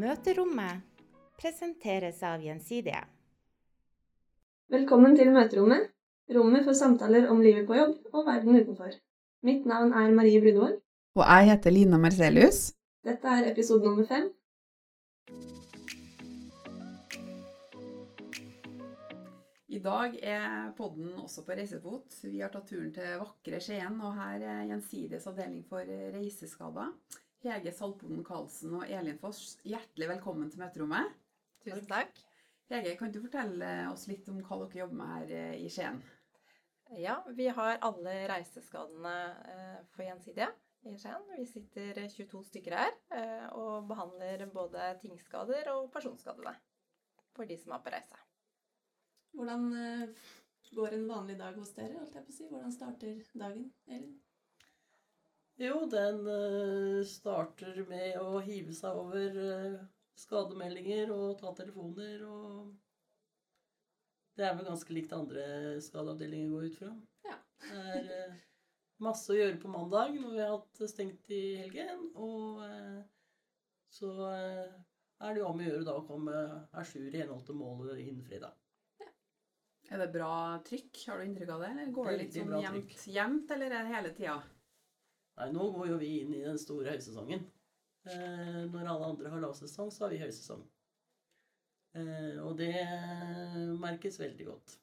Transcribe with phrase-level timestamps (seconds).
[0.00, 0.80] Møterommet
[1.40, 3.02] presenteres av Gjensidige.
[4.72, 5.90] Velkommen til møterommet,
[6.32, 8.94] rommet for samtaler om livet på jobb og verden utenfor.
[9.44, 10.78] Mitt navn er Marie Brudvold.
[11.18, 12.62] Og jeg heter Lina Marcelius.
[13.04, 14.30] Dette er episode nummer fem.
[19.68, 22.22] I dag er podden også på reisefot.
[22.24, 25.84] Vi har tatt turen til vakre Skien, og her er Gjensidiges avdeling for
[26.16, 26.94] reiseskader.
[27.40, 31.14] Hege Salponen Karlsen og Elin Foss, hjertelig velkommen til møterommet.
[31.64, 32.18] Tusen takk.
[32.68, 36.02] Hege, kan du fortelle oss litt om hva dere jobber med her eh, i Skien?
[37.00, 39.14] Ja, vi har alle reiseskadene
[39.54, 40.50] eh, for Gjensidige
[40.84, 41.24] i Skien.
[41.32, 46.52] Vi sitter 22 stykker her eh, og behandler både tingskader og personskadede
[47.32, 48.24] for de som er på reise.
[49.32, 49.70] Hvordan
[50.76, 51.96] går en vanlig dag hos dere?
[52.02, 52.50] holdt jeg på å si?
[52.52, 54.18] Hvordan starter dagen, Elin?
[55.60, 59.80] Jo, den eh, starter med å hive seg over eh,
[60.16, 62.70] skademeldinger og ta telefoner og
[64.38, 65.42] Det er vel ganske likt andre
[65.84, 66.88] skadeavdelinger går ut fra.
[67.28, 67.36] Ja.
[67.66, 68.38] Det er eh,
[69.04, 72.06] masse å gjøre på mandag når vi har hatt stengt i helgen.
[72.16, 72.62] Og
[73.92, 76.38] så er det jo om å gjøre da å komme
[76.72, 78.56] à jour i henhold til målet innen fredag.
[79.90, 80.32] Er det bra
[80.64, 81.02] trykk?
[81.10, 81.70] Har du inntrykk av det?
[81.74, 84.38] Eller går det litt sånn jevnt, jevnt, eller er det hele tida?
[85.38, 87.46] Nei, nå går jo vi inn i den store høysesongen.
[88.10, 90.62] Eh, når alle andre har lavsesong, så har vi høysesong.
[91.98, 92.74] Eh, og det
[93.80, 94.76] merkes veldig godt.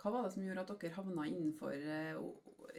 [0.00, 2.18] Hva var det som gjorde at dere havna innenfor eh,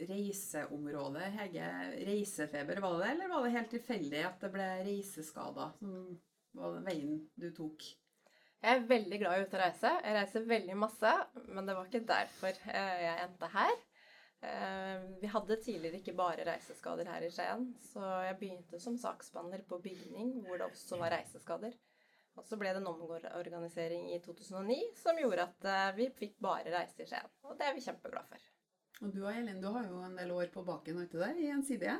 [0.08, 1.26] reiseområdet?
[1.34, 1.70] Hege,
[2.08, 5.96] reisefeber, var det det, eller var det helt tilfeldig at det ble reiseskader som
[6.56, 7.84] var den veien du tok?
[8.58, 9.90] Jeg er veldig glad i å ut og reise.
[10.02, 11.12] Jeg reiser veldig masse,
[11.46, 13.76] men det var ikke derfor eh, jeg endte her.
[14.40, 19.64] Eh, Vi hadde tidligere ikke bare reiseskader her i Skien, så jeg begynte som saksbehandler
[19.66, 21.74] på bygning, hvor det også var reiseskader.
[22.38, 26.70] Og så ble det en omorganisering i 2009 som gjorde at eh, vi fikk bare
[26.70, 27.34] reise i Skien.
[27.42, 28.46] Og det er vi kjempeglade for.
[29.02, 31.50] Og du og Elin, du har jo en del år på baken, ikke det, i
[31.50, 31.98] Gjensidige?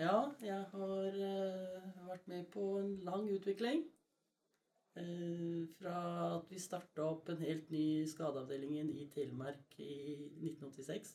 [0.00, 3.84] Ja, jeg har eh, vært med på en lang utvikling.
[5.00, 5.96] Eh, fra
[6.36, 9.92] at vi starta opp en helt ny skadeavdelingen i Telemark i
[10.44, 11.14] 1986.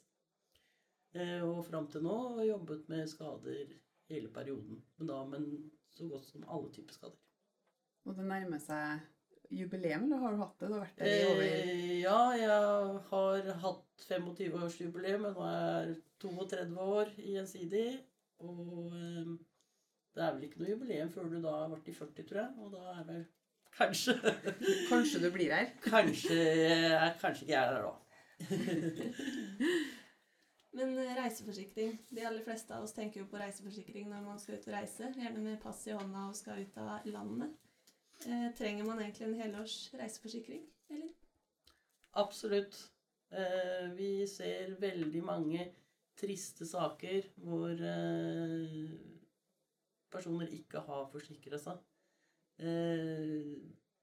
[1.18, 3.76] Eh, og fram til nå har jeg jobbet med skader
[4.12, 4.82] hele perioden.
[4.98, 5.46] Men da med
[5.98, 7.22] så godt som alle typer skader.
[8.08, 9.06] Og det nærmer seg
[9.52, 10.68] jubileum, eller har du hatt det?
[10.70, 15.92] Du har vært der i over Eh, ja, jeg har hatt 25-årsjubileum, men nå er
[15.92, 17.88] jeg 32 år i Gjensidig.
[18.44, 19.34] Og eh,
[20.16, 22.52] det er vel ikke noe jubileum før du da har vært i 40, tror jeg.
[22.62, 23.24] Og da er vel
[23.78, 24.16] kanskje
[24.90, 25.72] Kanskje du blir her?
[25.84, 26.42] Kanskje,
[27.22, 27.96] kanskje ikke jeg er der da.
[30.78, 31.96] Men eh, reiseforsikring.
[32.10, 35.10] De aller fleste av oss tenker jo på reiseforsikring når man skal ut og reise.
[35.18, 37.56] Gjerne med pass i hånda og skal ut av landet.
[38.26, 41.10] Eh, trenger man egentlig en helårs reiseforsikring, eller?
[42.18, 42.78] Absolutt.
[43.30, 45.68] Eh, vi ser veldig mange
[46.18, 48.94] triste saker hvor eh,
[50.14, 51.82] personer ikke har forsikra seg.
[52.58, 53.58] Eh,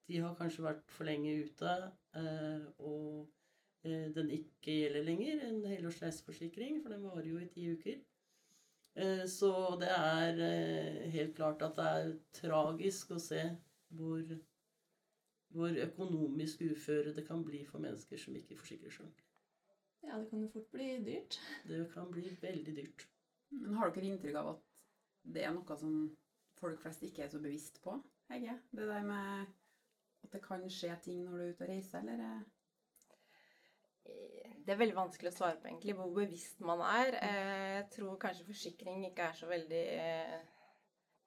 [0.05, 1.73] de har kanskje vært for lenge ute,
[2.21, 3.31] eh, og
[3.85, 8.01] den ikke gjelder lenger, en helårs reiseforsikring, for den varer jo i ti uker.
[8.95, 13.43] Eh, så det er eh, helt klart at det er tragisk å se
[13.95, 14.23] hvor
[15.55, 19.21] hvor økonomisk uføre det kan bli for mennesker som ikke forsikrer seg.
[20.03, 21.39] Ja, det kan jo fort bli dyrt.
[21.69, 23.05] Det kan bli veldig dyrt.
[23.55, 24.65] Men har dere inntrykk av at
[25.37, 25.95] det er noe som
[26.59, 27.95] folk flest ikke er så bevisst på,
[28.33, 28.57] Hege?
[28.75, 29.47] Det der med
[30.25, 32.43] at det kan skje ting når du er ute og reiser, eller?
[34.65, 37.19] Det er veldig vanskelig å svare på egentlig hvor bevisst man er.
[37.21, 40.39] Eh, Jeg tror kanskje forsikring ikke er så veldig eh,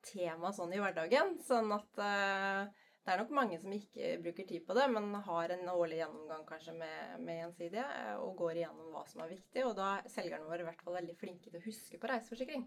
[0.10, 1.36] tema sånn i hverdagen.
[1.46, 5.54] Sånn at eh, det er nok mange som ikke bruker tid på det, men har
[5.54, 7.86] en årlig gjennomgang kanskje med, med Gjensidige
[8.24, 9.64] og går igjennom hva som er viktig.
[9.70, 12.66] Og da er selgerne våre i hvert fall veldig flinke til å huske på reiseforsikring.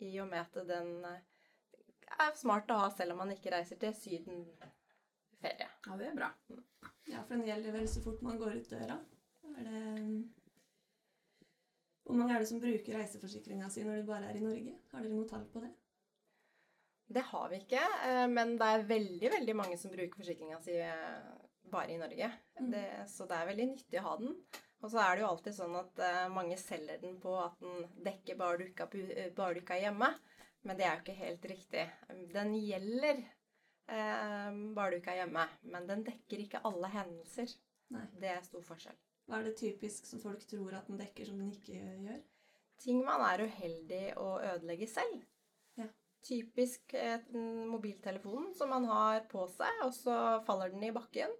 [0.00, 3.92] I og med at den er smart å ha selv om man ikke reiser til
[3.94, 4.46] Syden
[5.42, 5.68] ferie.
[5.86, 6.30] Ja, det er bra.
[7.10, 9.00] Ja, for den gjelder vel så fort man går ut døra.
[9.50, 9.82] Er det
[12.04, 14.78] Hvor mange er det som bruker reiseforsikringa si når de bare er i Norge?
[14.92, 15.70] Har dere noe tall på det?
[17.10, 20.76] Det har vi ikke, eh, men det er veldig veldig mange som bruker forsikringa si
[20.78, 21.30] eh,
[21.70, 22.28] bare i Norge.
[22.60, 22.68] Mm.
[22.70, 24.36] Det, så det er veldig nyttig å ha den.
[24.80, 27.88] Og så er det jo alltid sånn at eh, mange selger den på at den
[28.06, 28.86] dekker bardukka,
[29.76, 30.12] er hjemme.
[30.66, 31.84] Men det er jo ikke helt riktig.
[32.34, 33.22] Den gjelder
[33.90, 37.52] eh, bare du ikke er hjemme, men den dekker ikke alle hendelser.
[37.94, 38.04] Nei.
[38.22, 38.98] Det er stor forskjell.
[39.26, 42.20] Hva er det typisk som folk tror at den dekker, som den ikke gjør?
[42.80, 45.20] Ting man er uheldig å ødelegge selv.
[45.78, 45.86] Ja.
[46.26, 47.20] Typisk eh,
[47.70, 50.16] mobiltelefonen som man har på seg, og så
[50.46, 51.34] faller den i bakken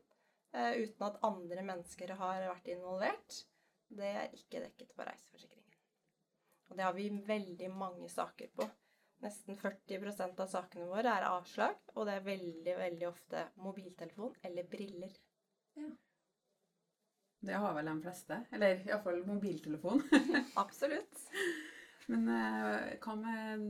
[0.55, 3.41] eh, uten at andre mennesker har vært involvert.
[3.91, 5.81] Det er ikke dekket på reiseforsikringen.
[6.71, 8.69] Og det har vi veldig mange saker på.
[9.21, 14.69] Nesten 40% av sakene våre er avslag, og det er veldig, veldig ofte mobiltelefon eller
[14.71, 15.13] briller.
[15.77, 15.91] Ja.
[17.41, 18.39] Det har vel de fleste.
[18.53, 20.03] Eller iallfall mobiltelefon.
[20.63, 21.25] Absolutt.
[22.11, 23.67] Men eh, hva med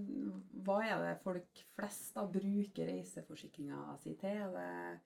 [0.64, 4.38] Hva er det folk flest da bruker reiseforsikringa si til?
[4.46, 5.00] Er det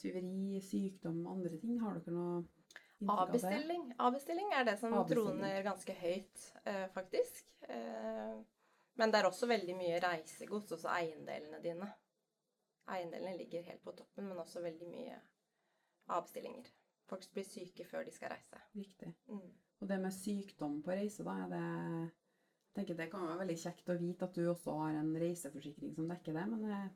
[0.00, 1.80] tyveri, sykdom, andre ting?
[1.82, 2.44] Har dere noe?
[3.12, 3.90] Avbestilling.
[4.00, 7.50] Avbestilling er det som troner ganske høyt, eh, faktisk.
[8.96, 11.88] Men det er også veldig mye reisegods, også eiendelene dine.
[12.92, 15.16] Eiendelene ligger helt på toppen, men også veldig mye
[16.16, 16.70] avbestillinger.
[17.06, 18.60] Folk blir syke før de skal reise.
[18.74, 19.12] Riktig.
[19.28, 19.50] Mm.
[19.80, 21.64] Og det med sykdom på reise, da, er det
[22.76, 25.94] jeg tenker Det kan være veldig kjekt å vite at du også har en reiseforsikring
[25.96, 26.88] som dekker det, men jeg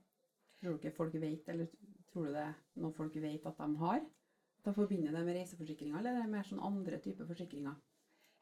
[0.60, 1.70] tror du ikke folk vet, eller
[2.10, 2.48] tror du det
[2.82, 4.02] noe folk vet at de har?
[4.60, 7.78] Da de forbinder det med reiseforsikringer, eller er det mer sånn andre typer forsikringer?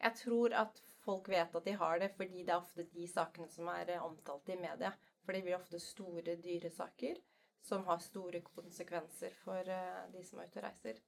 [0.02, 3.48] Jeg tror at folk vet at de har det, fordi det er ofte de sakene
[3.52, 4.92] som er eh, omtalt i media.
[5.24, 7.20] For det blir ofte store, dyre saker
[7.68, 11.00] som har store konsekvenser for eh, de som er ute og reiser.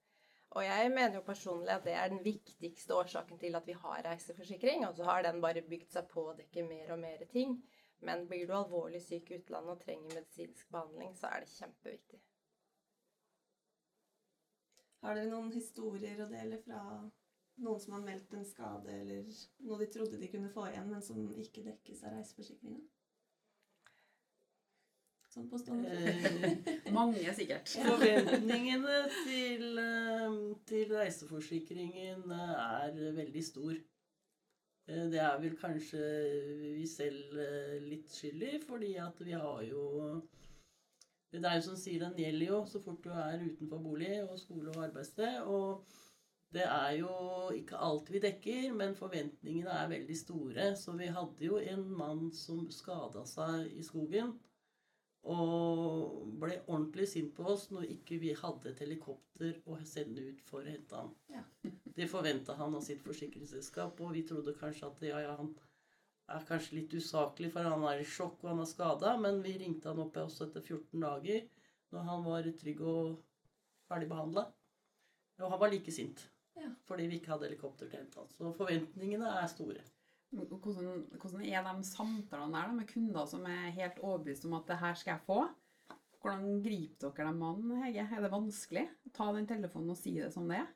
[0.50, 4.02] Og jeg mener jo personlig at det er den viktigste årsaken til at vi har
[4.08, 4.87] reiseforsikring.
[4.88, 7.55] Og så har den bare bygd seg på å dekke mer og mer ting.
[8.02, 12.20] Men blir du alvorlig syk i utlandet og trenger medisinsk behandling, så er det kjempeviktig.
[15.05, 16.81] Har dere noen historier å dele fra
[17.64, 19.28] noen som har meldt en skade, eller
[19.66, 22.80] noe de trodde de kunne få igjen, men som ikke dekkes av reiseforsikringa?
[25.30, 26.70] Sånn på stående fot.
[26.72, 27.70] Eh, Mange, sikkert.
[27.86, 33.76] Forventningene til, eh, til reiseforsikringen eh, er veldig stor.
[34.90, 36.02] Eh, Det er vel kanskje
[36.80, 37.38] vi selv
[37.86, 40.20] litt skyld i, fordi at vi har jo
[41.30, 44.34] Det er jo som sier, den gjelder jo så fort du er utenfor bolig og
[44.40, 45.44] skole og arbeidssted.
[45.46, 45.84] Og
[46.50, 47.11] det er jo
[47.55, 50.70] ikke alt vi dekker, men forventningene er veldig store.
[50.76, 54.32] Så vi hadde jo en mann som skada seg i skogen.
[55.31, 60.41] Og ble ordentlig sint på oss når ikke vi hadde et helikopter å sende ut
[60.49, 61.12] for å hente ham.
[61.31, 61.44] Ja.
[62.00, 65.50] Det forventa han av sitt forsikringsselskap, og vi trodde kanskje at ja, ja, han
[66.31, 69.56] er kanskje litt usaklig, for han er i sjokk og han er skada, men vi
[69.61, 71.44] ringte han opp også etter 14 dager,
[71.93, 73.19] når han var trygg og
[73.91, 74.47] ferdig behandla.
[75.43, 76.29] Og han var like sint.
[76.58, 76.69] Ja.
[76.88, 78.26] Fordi vi ikke hadde helikopter til å hente.
[78.35, 79.85] Så forventningene er store.
[80.31, 84.69] Hvordan, hvordan er de samtalene der da, med kunder som er helt overbevist om at
[84.70, 85.41] det her skal jeg få?
[86.20, 88.05] Hvordan griper dere dem an, Hege?
[88.05, 90.69] Er det vanskelig å ta den telefonen og si det som det er?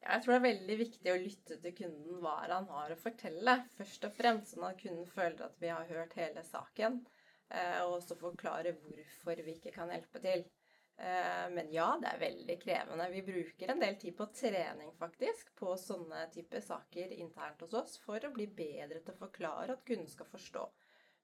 [0.00, 3.56] Jeg tror det er veldig viktig å lytte til kunden hva han har å fortelle.
[3.76, 7.02] Først og fremst sånn at kunden føler at vi har hørt hele saken,
[7.50, 10.46] eh, og også forklare hvorfor vi ikke kan hjelpe til.
[11.00, 13.08] Eh, Men ja, det er veldig krevende.
[13.10, 17.96] Vi bruker en del tid på trening faktisk på sånne typer saker internt hos oss
[18.04, 20.66] for å bli bedre til å forklare at kunden skal forstå.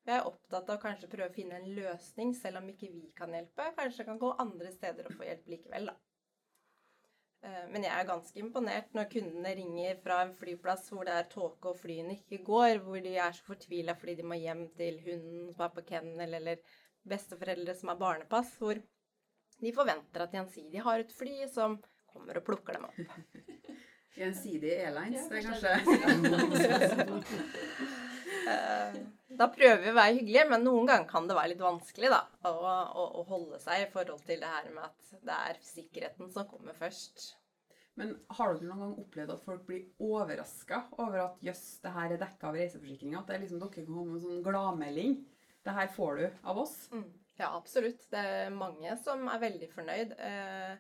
[0.07, 3.37] Vi er opptatt av kanskje prøve å finne en løsning, selv om ikke vi kan
[3.37, 3.69] hjelpe.
[3.77, 5.97] Kanskje kan gå andre steder og få hjelp likevel, da.
[7.45, 11.31] Eh, Men jeg er ganske imponert når kundene ringer fra en flyplass hvor det er
[11.37, 15.03] tåke og flyene ikke går, hvor de er så fortvila fordi de må hjem til
[15.05, 16.65] hunden som er på kennel, eller
[17.05, 18.81] besteforeldre som har barnepass, hvor
[19.63, 21.79] de forventer at Gjensidige har et fly som
[22.13, 22.99] kommer og plukker dem opp.
[24.17, 25.71] Gjensidig Airlines, Ja, det er kanskje
[26.07, 27.77] kanskje
[28.47, 28.99] Eh,
[29.37, 32.21] Da prøver vi å være hyggelige, men noen ganger kan det være litt vanskelig da,
[32.47, 36.31] å, å, å holde seg i forhold til det her med at det er sikkerheten
[36.33, 37.33] som kommer først.
[37.99, 42.15] Men har dere noen gang opplevd at folk blir overraska over at jøss, det her
[42.15, 43.19] er dekka av reiseforsikringa?
[43.23, 45.17] At det er liksom dere kommer med en sånn gladmelding?
[45.67, 46.77] Det her får du av oss?
[46.95, 47.07] Mm.
[47.37, 48.05] Ja, absolutt.
[48.11, 50.15] Det er mange som er veldig fornøyd.
[50.19, 50.77] Eh,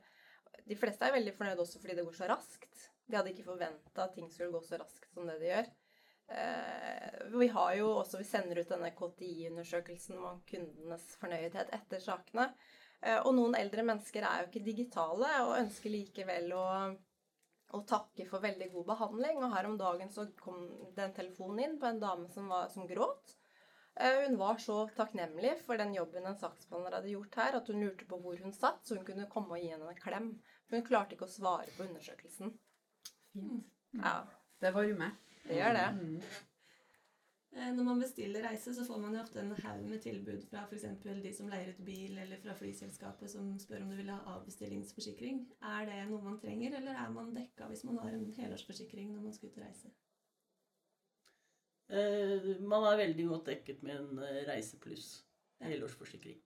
[0.67, 2.87] De fleste er veldig fornøyd også fordi det går så raskt.
[3.07, 5.69] De hadde ikke forventa at ting skulle gå så raskt som det det gjør.
[6.29, 12.49] Eh, Vi har jo også, vi sender ut denne KTI-undersøkelsen om kundenes fornøydhet etter sakene.
[13.03, 16.67] Eh, Og noen eldre mennesker er jo ikke digitale og ønsker likevel å,
[17.77, 19.39] å takke for veldig god behandling.
[19.45, 20.65] Og her om dagen så kom
[20.97, 23.37] det en telefon inn på en dame som, var, som gråt.
[23.97, 27.81] Eh, Hun var så takknemlig for den jobben en saksbehandler hadde gjort her, at hun
[27.81, 30.27] lurte på hvor hun satt, så hun kunne komme og gi henne en klem.
[30.71, 32.53] Hun klarte ikke å svare på undersøkelsen.
[33.33, 33.65] Fint.
[34.03, 34.19] Ja,
[34.61, 35.17] Det varmer.
[35.47, 35.87] det gjør det.
[35.97, 36.21] Mm.
[37.57, 40.67] Eh, Når man bestiller reise, så får man jo ofte en haug med tilbud fra
[40.69, 40.85] f.eks.
[41.23, 45.47] de som leier ut bil, eller fra flyselskapet som spør om du vil ha avbestillingsforsikring.
[45.63, 49.23] Er det noe man trenger, eller er man dekka hvis man har en helårsforsikring når
[49.23, 49.89] man skal ut og reise?
[51.87, 55.23] Eh, man er veldig godt dekket med en eh, reisepluss.
[55.63, 56.41] Helårsforsikring.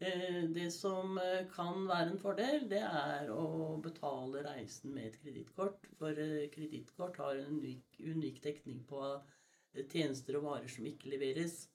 [0.00, 1.18] Eh, Det som
[1.52, 5.84] kan være en fordel, det er å betale reisen med et kredittkort.
[5.98, 6.16] For
[6.54, 9.04] kredittkort har en unik, unik dekning på
[9.92, 11.68] tjenester og varer som ikke leveres.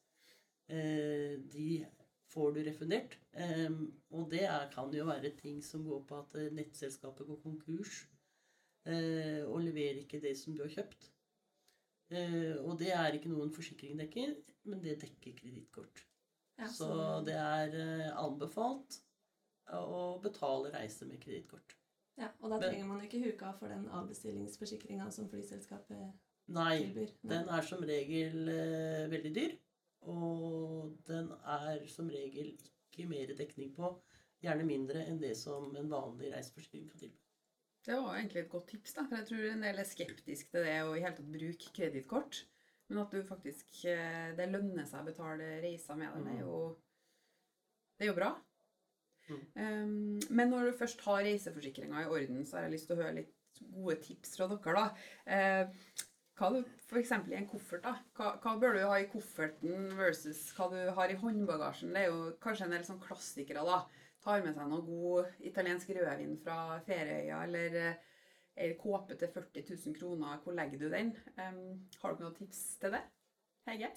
[0.67, 1.85] Eh, De
[2.33, 3.15] får du refundert.
[4.11, 8.03] Og det er, kan jo være ting som går på at nettselskapet går konkurs
[8.85, 11.08] og leverer ikke det som du har kjøpt.
[12.11, 14.35] Eh, Og det er ikke noen forsikring dekker,
[14.65, 16.05] men det dekker kredittkort.
[16.59, 18.99] Ja, Så det er eh, anbefalt
[19.71, 21.75] å betale reise med kredittkort.
[22.17, 26.11] ja, og da Men- trenger man ikke huke av for den avbestillingsforsikringa som flyselskapet
[26.47, 27.11] Nei, tilbyr.
[27.23, 27.37] Nei.
[27.37, 29.57] den er som regel eh, veldig dyr.
[30.01, 33.93] Og den er som regel ikke mer dekning på.
[34.41, 37.17] Gjerne mindre enn det som en vanlig reiseforsikring kan tilby.
[37.85, 39.05] Det var egentlig et godt tips, da.
[39.07, 42.43] For jeg tror en del er skeptisk til det å i hele tatt bruke kredittkort.
[42.89, 46.39] Men at du faktisk eh, Det lønner seg å betale reiser med det, det er
[46.41, 46.59] jo
[47.95, 48.29] Det er jo bra.
[49.29, 49.41] Mm.
[49.61, 53.03] Um, men når du først har reiseforsikringa i orden, så har jeg lyst til å
[53.03, 54.85] høre litt gode tips fra dere, da.
[55.29, 56.05] Uh,
[56.39, 57.11] hva du f.eks.
[57.29, 57.97] i en koffert, da.
[58.17, 61.91] Hva, hva bør du ha i kofferten versus hva du har i håndbagasjen?
[61.93, 63.83] Det er jo kanskje en del sånn klassikere, da.
[64.23, 68.05] Tar med seg noe god italiensk rødvin fra Ferøya, eller eh,
[68.59, 70.41] ei kåpe til 40 000 kroner.
[70.43, 71.13] Hvor legger du den?
[71.39, 73.03] Um, har du noen tips til det?
[73.69, 73.91] Hege?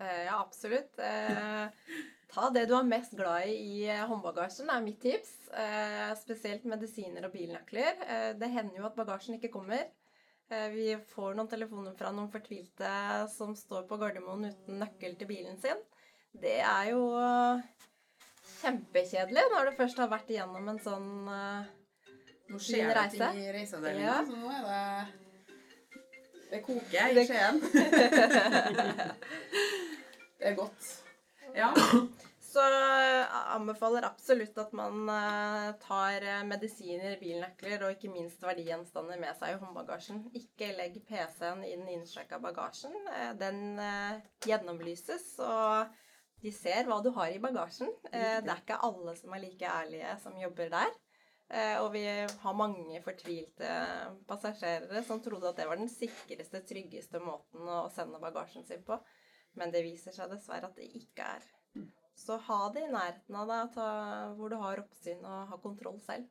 [0.00, 0.98] Eh, Ja, absolutt.
[0.98, 1.94] Eh,
[2.30, 5.32] ta det du er mest glad i i eh, håndbagasjen, er mitt tips.
[5.54, 8.02] Eh, spesielt medisiner og bilnøkler.
[8.06, 9.86] Eh, det hender jo at bagasjen ikke kommer.
[10.50, 12.92] Eh, vi får noen telefoner fra noen fortvilte
[13.34, 15.82] som står på Gardermoen uten nøkkel til bilen sin.
[16.34, 17.66] Det er jo eh,
[18.62, 21.62] kjempekjedelig når du først har vært igjennom en sånn uh,
[22.48, 24.18] Nå skjer det ting i reiseavdelinga, Ja.
[24.24, 24.84] så nå er det
[26.48, 27.56] Det koker i Skien.
[30.38, 30.84] det er godt.
[31.56, 31.72] Ja.
[32.48, 39.18] Så jeg anbefaler absolutt at man eh, tar eh, medisiner, bilnøkler og ikke minst verdigjenstander
[39.20, 40.22] med seg i håndbagasjen.
[40.40, 42.96] Ikke legg PC-en i den innsjekka bagasjen.
[43.12, 44.14] Eh, Den eh,
[44.48, 45.92] gjennomlyses, og
[46.42, 47.90] de ser hva du har i bagasjen.
[48.12, 50.92] Eh, Det er ikke alle som er like ærlige som jobber der.
[51.50, 53.70] Eh, Og vi har mange fortvilte
[54.28, 59.00] passasjerer som trodde at det var den sikreste, tryggeste måten å sende bagasjen sin på.
[59.54, 61.42] Men det viser seg dessverre at det ikke er.
[62.18, 63.78] Så ha det i nærheten av deg,
[64.36, 66.28] hvor du har oppsyn og har kontroll selv.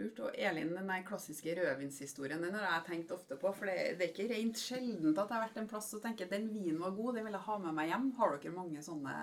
[0.00, 0.20] Lurt.
[0.26, 3.52] Og Elin, den klassiske rødvinshistorien den har jeg tenkt ofte på.
[3.56, 6.50] For det, er ikke rent sjeldent at jeg har vært en plass og tenker den
[6.52, 8.10] vinen var god, den vil jeg ha med meg hjem.
[8.20, 9.16] Har dere mange sånne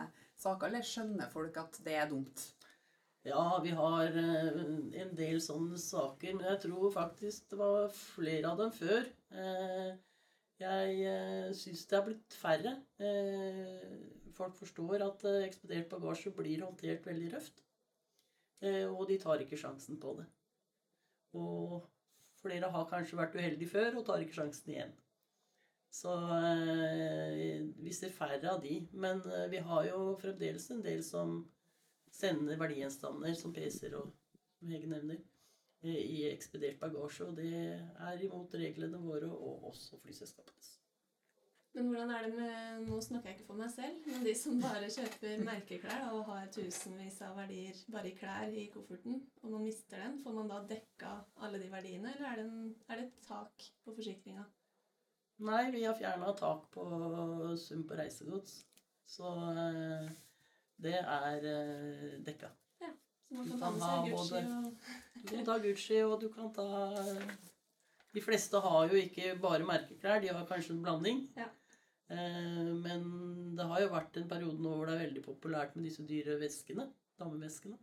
[0.46, 2.48] saker, eller skjønner folk at det er dumt?
[3.24, 4.48] Ja, vi har eh,
[5.04, 9.08] en del sånne saker, men jeg tror faktisk det var flere av dem før.
[9.32, 9.94] Eh,
[10.62, 12.76] Jeg uh, syns det er blitt færre.
[13.02, 13.96] Eh,
[14.38, 17.64] Folk forstår at eh, ekspedert bagasje blir håndtert veldig røft.
[18.62, 20.28] Eh, Og de tar ikke sjansen på det.
[21.34, 21.82] Og
[22.42, 24.94] flere har kanskje vært uheldige før og tar ikke sjansen igjen.
[25.94, 28.80] Så eh, vi ser færre av de.
[28.92, 31.36] Men eh, vi har jo fremdeles en del som
[32.14, 34.10] sender verdigjenstander som PC-er og
[34.58, 35.20] som Hege nevner,
[35.84, 37.30] eh, i ekspedert bagasje.
[37.30, 40.78] Og det er imot reglene våre og også flyselskapenes.
[41.74, 44.60] Men hvordan er det med Nå snakker jeg ikke for meg selv, men de som
[44.62, 49.64] bare kjøper merkeklær og har tusenvis av verdier bare i klær i kofferten, og man
[49.66, 53.08] mister den, får man da dekka alle de verdiene, eller er det, en, er det
[53.08, 54.46] et tak på forsikringa?
[55.44, 56.84] Nei, vi har fjerna tak på
[57.58, 58.60] sum på reisegods.
[59.10, 60.12] Så eh,
[60.86, 61.48] det er
[62.28, 62.52] dekka.
[62.84, 62.92] Ja,
[63.28, 66.22] Så man Du kan ta med seg Gucci både- og Du kan ta Gucci, og
[66.22, 66.68] du kan ta
[68.14, 71.26] De fleste har jo ikke bare merkeklær, de har kanskje en blanding.
[71.36, 71.50] Ja.
[72.14, 73.08] Eh, Men
[73.58, 76.38] det har jo vært en periode nå hvor det er veldig populært med disse dyre
[76.42, 76.88] veskene.
[77.20, 77.78] Dameveskene.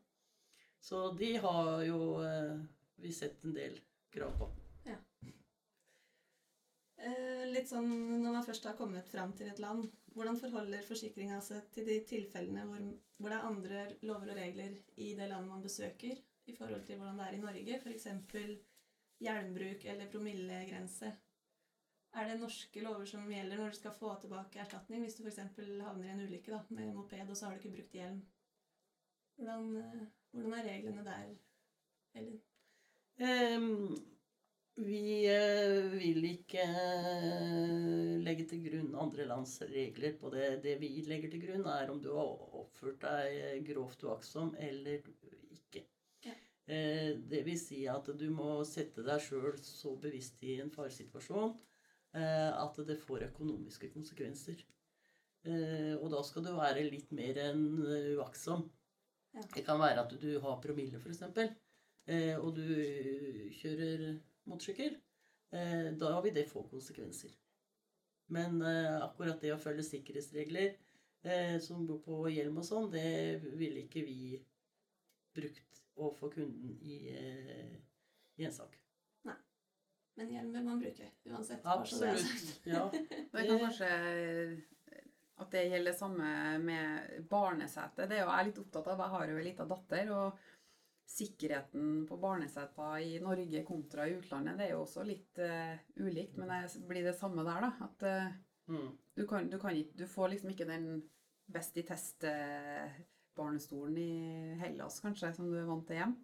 [0.80, 2.56] Så de har jo eh,
[3.00, 3.78] vi sett en del
[4.14, 4.48] krav på.
[4.88, 4.98] Ja.
[7.50, 7.88] Litt sånn
[8.20, 11.96] når man først har kommet fram til et land, hvordan forholder forsikringa seg til de
[12.08, 12.82] tilfellene hvor,
[13.16, 16.18] hvor det er andre lover og regler i det landet man besøker,
[16.50, 17.78] i forhold til hvordan det er i Norge?
[17.80, 18.06] F.eks.
[19.24, 21.12] hjelmbruk eller promillegrense.
[22.18, 25.38] Er det norske lover som gjelder når du skal få tilbake erstatning hvis du f.eks.
[25.38, 28.22] havner i en ulykke da, med moped, og så har du ikke brukt hjelm?
[29.38, 31.28] Hvordan, eh, hvordan er reglene der,
[32.18, 32.40] Elin?
[33.20, 33.94] Um,
[34.80, 40.50] vi uh, vil ikke uh, legge til grunn andre lands regler på det.
[40.66, 45.06] Det vi legger til grunn, er om du har oppført deg grovt uaktsom eller
[45.54, 45.86] ikke.
[46.26, 46.34] Ja.
[46.66, 51.54] Uh, det vil si at du må sette deg sjøl så bevisst i en faresituasjon
[52.12, 54.64] at det får økonomiske konsekvenser.
[55.48, 58.66] Eh, og da skal du være litt mer enn eh, uaktsom.
[59.32, 59.44] Ja.
[59.54, 61.22] Det kan være at du har promille, f.eks.,
[62.10, 62.66] eh, og du
[63.56, 64.18] kjører
[64.50, 64.98] motorsykkel.
[65.56, 67.32] Eh, da vil det få konsekvenser.
[68.30, 70.76] Men eh, akkurat det å følge sikkerhetsregler,
[71.24, 74.36] eh, som bor på hjelm og sånn, det ville ikke vi
[75.34, 77.74] brukt overfor kunden i, eh,
[78.38, 78.76] i en sak.
[80.18, 81.62] Men hjelm vil man bruke uansett.
[81.64, 82.66] Absolutt.
[82.68, 82.82] Ja.
[83.32, 83.88] Det kan kanskje
[85.40, 86.88] at det gjelder det samme med
[87.30, 88.06] barnesete.
[88.10, 88.98] Det er jo jeg litt opptatt av.
[89.00, 90.04] Jeg har jo en liten datter.
[90.12, 90.28] og
[91.10, 96.36] Sikkerheten på barneseter i Norge kontra i utlandet det er jo også litt uh, ulikt.
[96.38, 97.70] Men det blir det samme der, da.
[97.88, 98.28] At uh,
[98.70, 98.98] Mm.
[99.14, 101.02] du, kan, du, kan ikke, du får liksom ikke den
[101.50, 106.14] best i test-barnestolen i Hellas, kanskje, som du er vant til hjem.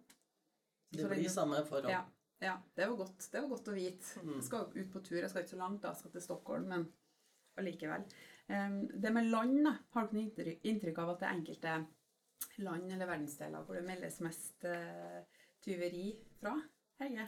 [0.95, 1.91] Det blir samme forhold.
[1.91, 2.05] Ja,
[2.43, 4.23] ja, det var godt, det var godt å vite.
[4.23, 4.33] Mm.
[4.37, 6.67] Jeg skal ut på tur, jeg skal ikke så langt, da, jeg skal til Stockholm,
[6.73, 6.87] men
[7.57, 8.03] allikevel.
[8.47, 11.77] Det med land, da, har du noe inntrykk, av at det er enkelte
[12.61, 15.21] land eller verdensdeler hvor det meldes mest eh,
[15.65, 16.53] tyveri fra?
[17.01, 17.25] Hege?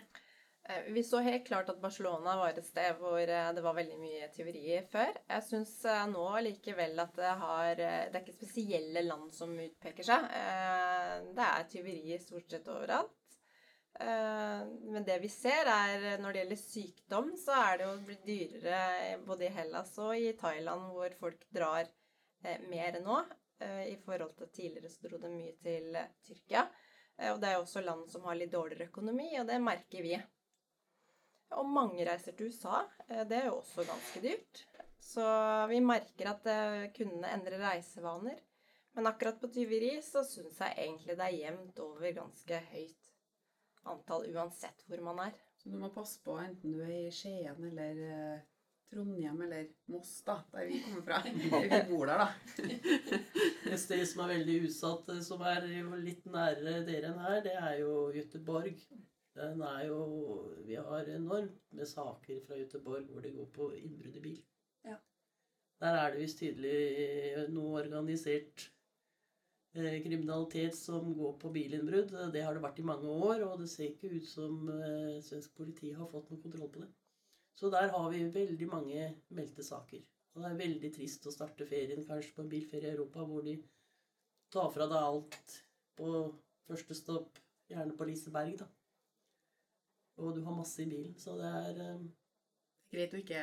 [0.69, 3.99] Eh, Vi så helt klart at Barcelona var et sted hvor eh, det var veldig
[4.01, 5.11] mye tyveri før.
[5.29, 5.75] Jeg syns
[6.13, 10.29] nå likevel at det har Det er ikke spesielle land som utpeker seg.
[10.39, 13.15] Eh, Det er tyveri stort sett overalt.
[14.00, 14.62] Eh,
[14.94, 19.18] Men det vi ser, er når det gjelder sykdom, så er det jo blitt dyrere
[19.27, 21.86] både i Hellas og i Thailand, hvor folk drar
[22.44, 23.20] eh, mer nå.
[23.60, 26.65] Eh, I forhold til tidligere så dro det mye til eh, Tyrkia.
[27.18, 30.06] Eh, Og det er jo også land som har litt dårligere økonomi, og det merker
[30.06, 30.15] vi.
[31.58, 32.86] Og mange reiser til USA.
[33.10, 34.63] eh, Det er jo også ganske dyrt.
[35.10, 35.25] Så
[35.68, 38.39] vi merker at eh, kundene endrer reisevaner.
[38.96, 43.08] Men akkurat på tyveri så syns jeg egentlig det er jevnt over ganske høyt
[43.88, 45.36] antall uansett hvor man er.
[45.59, 48.48] Så du må passe på enten du er i Skien eller eh,
[48.89, 51.19] Trondheim eller Moss, da, der vi kommer fra.
[51.33, 52.29] vi bor der, da.
[53.74, 55.68] Et sted som er veldig utsatt, eh, som er
[56.01, 58.81] litt nærere dere enn her, det er jo Göteborg.
[59.39, 60.00] Den er jo
[60.65, 64.42] Vi har enormt med saker fra Göteborg hvor det går på innbrudd i bil.
[64.87, 64.98] Ja.
[65.79, 68.78] Der er det visst tydelig noe organisert eh,
[69.74, 72.14] kriminalitet som går på bilinnbrudd.
[72.34, 75.53] Det har det vært i mange år, og det ser ikke ut som eh, svensk
[75.55, 76.90] politi har fått noe kontroll på det.
[77.60, 80.01] Så der har vi veldig mange meldte saker.
[80.34, 83.44] Og det er veldig trist å starte ferien kanskje på en bilferie i Europa hvor
[83.46, 83.58] de
[84.53, 85.55] tar fra deg alt
[86.00, 86.14] på
[86.70, 88.70] første stopp, gjerne på Liseberg, da.
[90.20, 92.08] Og du har masse i bilen, så det er eh,
[92.90, 93.42] Greit å ikke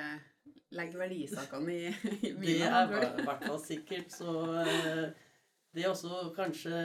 [0.74, 1.90] legge verdisakene i,
[2.26, 4.10] i Det er i hvert fall sikkert.
[4.10, 4.32] Så
[4.64, 5.04] eh,
[5.76, 6.76] det også kanskje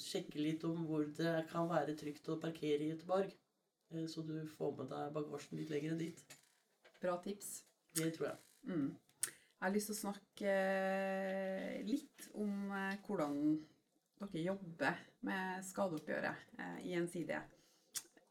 [0.00, 3.32] sjekke litt om hvor det kan være trygt å parkere i Göteborg.
[3.94, 6.20] eh, Så du får med deg bagasjen litt lenger dit.
[7.00, 7.62] Bra tips.
[7.94, 8.38] Det tror jeg.
[8.68, 8.90] Mm.
[9.24, 13.38] Jeg har lyst til å snakke eh, litt om eh, hvordan
[14.24, 17.42] dere jobber med skadeoppgjøret i Gjensidige.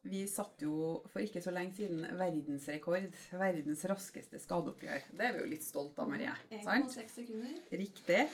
[0.03, 5.05] Vi satte jo for ikke så lenge siden verdensrekord, verdens raskeste skadeoppgjør.
[5.15, 6.33] Det er vi jo litt stolt av, Marie.
[6.51, 7.53] 1,6 sekunder.
[7.71, 8.25] Riktig.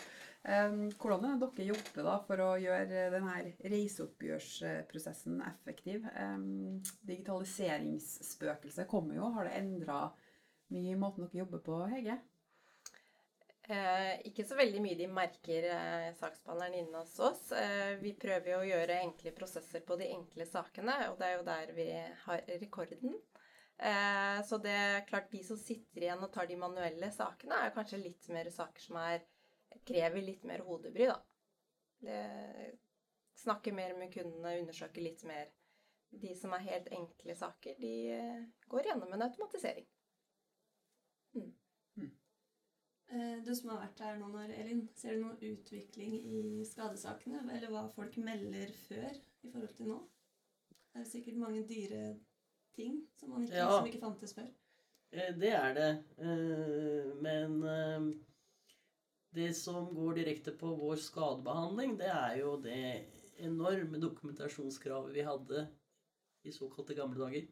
[0.49, 3.35] Um, hvordan er det dere jobber da for å gjøre denne
[3.69, 6.07] reiseoppgjørsprosessen effektiv?
[6.17, 9.29] Um, digitaliseringsspøkelset kommer jo.
[9.35, 10.01] Har det endra
[10.73, 12.17] mye i måten dere jobber på, Hege?
[13.69, 17.51] Eh, ikke så veldig mye de merker eh, saksbehandleren inne hos oss.
[17.53, 21.35] Eh, vi prøver jo å gjøre enkle prosesser på de enkle sakene, og det er
[21.35, 21.85] jo der vi
[22.23, 23.13] har rekorden.
[23.77, 27.75] Eh, så det er klart de som sitter igjen og tar de manuelle sakene, er
[27.75, 29.21] kanskje litt mer saker som er,
[29.85, 31.19] krever litt mer hodebry, da.
[31.99, 32.19] Det,
[33.39, 35.49] snakke mer med kundene, undersøke litt mer.
[36.09, 39.85] De som er helt enkle saker, de eh, går gjennom en automatisering.
[41.37, 41.51] Mm.
[43.45, 47.39] Du som har vært her noen år, Elin, ser du noen utvikling i skadesakene?
[47.55, 49.95] Eller hva folk melder før i forhold til nå?
[50.93, 52.03] Det er sikkert mange dyre
[52.77, 53.69] ting som, man ikke, Ja.
[53.71, 54.51] som ikke fantes før.
[55.11, 55.89] Eh, Det er det.
[56.21, 58.05] Eh, Men eh,
[59.35, 62.81] det som går direkte på vår skadebehandling, det er jo det
[63.45, 65.67] enorme dokumentasjonskravet vi hadde
[66.47, 67.47] i såkalte gamle dager.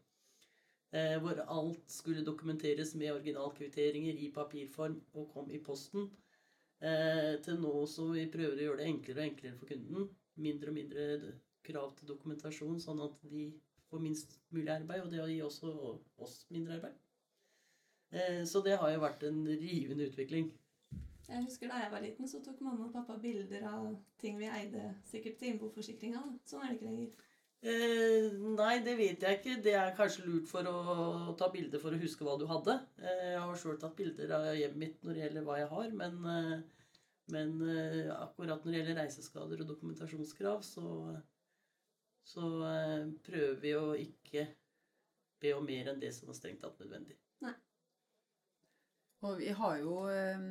[0.91, 6.09] Eh, Hvor alt skulle dokumenteres med originalkvitteringer i papirform og kom i posten.
[6.81, 10.09] Eh, Til nå som vi prøver å gjøre det enklere og enklere for kunden.
[10.37, 11.33] Mindre og mindre
[11.67, 13.49] krav til dokumentasjon, sånn at de
[13.91, 15.03] får minst mulig arbeid.
[15.03, 15.73] Og det gir også
[16.17, 16.95] oss mindre arbeid.
[18.11, 20.51] Eh, Så det har jo vært en rivende utvikling.
[21.27, 23.87] Jeg husker Da jeg var liten, så tok mamma og pappa bilder av
[24.21, 26.21] ting vi eide sikkert til innboforsikringa.
[26.47, 27.25] Sånn er det ikke lenger.
[27.67, 29.55] Eh, nei, det vet jeg ikke.
[29.65, 32.77] Det er kanskje lurt for å ta bilder for å huske hva du hadde.
[33.01, 35.95] Eh, jeg har sjøl tatt bilder av hjemmet mitt når det gjelder hva jeg har,
[36.03, 36.93] men, eh,
[37.35, 40.87] men eh, akkurat når det gjelder reiseskader og dokumentasjonskrav, så,
[42.23, 44.47] så eh, prøver vi å ikke
[45.43, 47.17] be om mer enn det som er strengt tatt nødvendig.
[49.25, 50.41] Og vi har jo eh,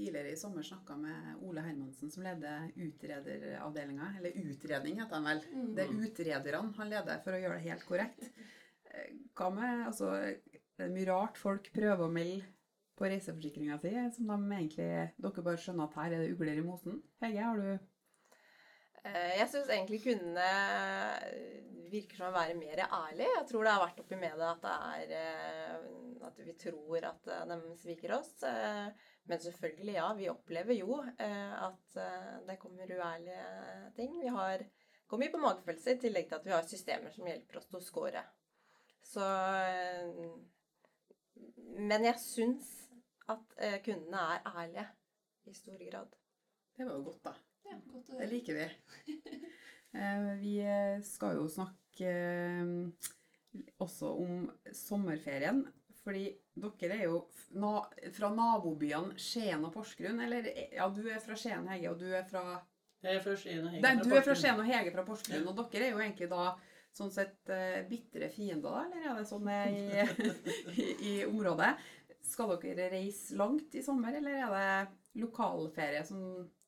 [0.00, 4.14] tidligere i sommer snakka med Ole Hermansen, som leder utrederavdelinga.
[4.18, 5.42] Eller utredning, heter han vel.
[5.52, 5.74] Mm.
[5.76, 8.30] Det er utrederne han leder, for å gjøre det helt korrekt.
[8.90, 10.14] Eh, Hva med altså,
[10.80, 12.48] Det er mye rart folk prøver å melde
[12.96, 14.88] på reiseforsikringa si, som de egentlig
[15.20, 17.02] Dere bare skjønner at her er det ugler i mosen.
[17.22, 17.90] Hege, har du
[19.00, 20.48] Eh, Jeg syns egentlig kundene
[21.90, 23.30] virker som å være mer ærlige.
[23.38, 25.86] Jeg tror det har vært oppi media at det er eh,
[26.28, 28.34] At vi tror at de sviker oss.
[29.28, 30.06] Men selvfølgelig, ja.
[30.18, 34.16] Vi opplever jo eh, at eh, det kommer uærlige ting.
[34.22, 34.64] Vi har
[35.10, 37.80] går mye på magefølelse, i tillegg til at vi har systemer som hjelper oss til
[37.80, 38.22] å score.
[39.06, 40.22] Så eh,
[41.90, 42.70] Men jeg syns
[43.30, 43.54] at
[43.86, 44.86] kundene er ærlige
[45.46, 46.16] i stor grad.
[46.76, 47.34] Det var jo godt, da.
[47.70, 48.70] Ja, godt å Det liker vi.
[49.90, 50.52] Eh, Vi
[51.02, 52.10] skal jo snakke
[53.82, 55.64] også om sommerferien.
[56.10, 56.24] Fordi
[56.58, 57.20] dere er jo
[57.62, 57.76] na
[58.16, 60.18] fra nabobyene Skien og Porsgrunn.
[60.24, 62.42] Eller ja, du er fra Skien, Hege, og du er fra
[63.04, 65.46] Jeg er fra Skien og Hege Nei, du er fra Skien og Hege fra Porsgrunn.
[65.46, 66.48] Og dere er jo egentlig da
[66.98, 68.82] sånn sett uh, bitre fiender, da?
[68.88, 70.34] Eller er det sånn det er i,
[70.82, 71.70] i, i området?
[72.26, 76.24] Skal dere reise langt i sommer, eller er det lokalferie som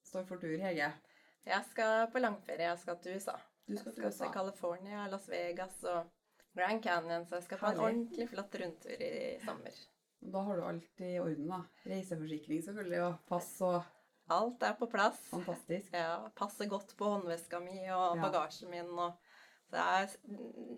[0.07, 0.95] står for tur, Hege?
[1.51, 2.71] Jeg skal på langferie.
[2.71, 3.41] Jeg skal til USA.
[3.67, 6.07] Du Jeg skal til skal til California, Las Vegas og
[6.57, 9.77] Grand Canyon, så jeg skal på en ordentlig flott rundtur i sommer.
[10.33, 11.63] Da har du alt i orden, da.
[11.89, 13.83] Reiseforsikring selvfølgelig, og pass og
[14.31, 15.19] Alt er på plass.
[15.33, 15.89] fantastisk.
[15.93, 18.23] Ja, passer godt på håndveska mi og Ja.
[18.23, 18.87] bagasjen min.
[18.99, 19.17] Og
[19.73, 20.13] så er,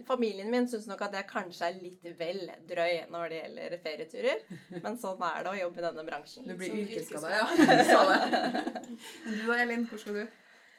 [0.06, 4.40] familien min syns nok at jeg kanskje er litt vel drøy når det gjelder ferieturer.
[4.82, 6.46] Men sånn er det å jobbe i denne bransjen.
[6.48, 7.46] Du blir yrkesskada, ja.
[7.58, 8.98] Du sa det.
[9.26, 10.26] Du da, Elin, hvor skal du?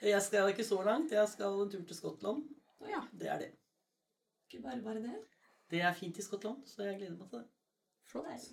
[0.02, 1.12] Jeg skal ikke så langt.
[1.12, 2.44] Jeg skal en tur til Skottland.
[2.90, 3.04] Ja.
[3.14, 3.52] Det er det.
[4.56, 5.16] Ikke bare bare det.
[5.70, 7.48] Det er fint i Skottland, så jeg gleder meg til det.
[8.08, 8.46] Flott.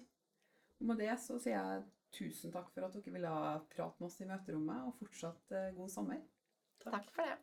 [0.80, 3.32] Og med det så sier jeg tusen takk for at dere ville
[3.70, 6.24] prate med oss i møterommet, og fortsatt eh, god sommer.
[6.82, 7.38] Takk for det.